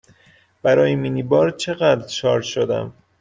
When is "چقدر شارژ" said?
1.51-2.47